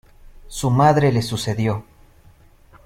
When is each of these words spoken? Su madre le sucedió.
Su 0.47 0.71
madre 0.71 1.11
le 1.11 1.21
sucedió. 1.21 1.85